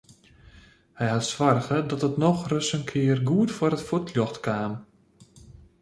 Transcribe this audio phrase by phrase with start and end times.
[0.97, 4.73] Hy hat soarge dat it nochris in kear goed foar it fuotljocht kaam.